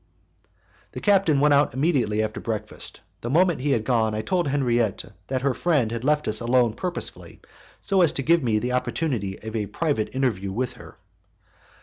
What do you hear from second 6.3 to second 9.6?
alone purposely, so as to give me the opportunity of